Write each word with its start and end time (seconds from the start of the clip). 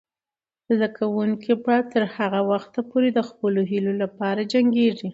زده 0.71 0.87
کوونکې 0.97 1.53
به 1.63 1.75
تر 1.91 2.03
هغه 2.15 2.39
وخته 2.51 2.79
پورې 2.89 3.09
د 3.13 3.19
خپلو 3.29 3.61
هیلو 3.71 3.93
لپاره 4.03 4.41
جنګیږي. 4.53 5.09